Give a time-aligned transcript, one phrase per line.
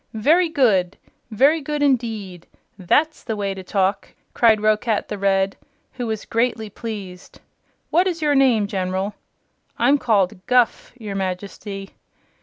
[0.15, 0.97] "Very good!
[1.29, 2.47] Very good, indeed!
[2.75, 5.57] That's the way to talk!" cried Roquat the Red,
[5.93, 7.39] who was greatly pleased.
[7.91, 9.13] "What is your name, General?"
[9.77, 11.91] "I'm called Guph, your Majesty."